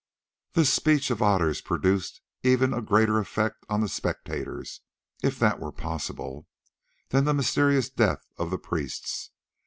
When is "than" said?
7.09-7.25